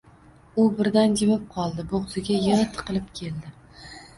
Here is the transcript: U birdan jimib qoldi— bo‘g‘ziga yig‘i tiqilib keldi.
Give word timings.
U 0.61 0.63
birdan 0.79 1.13
jimib 1.21 1.45
qoldi— 1.57 1.85
bo‘g‘ziga 1.93 2.41
yig‘i 2.47 2.67
tiqilib 2.79 3.13
keldi. 3.21 3.57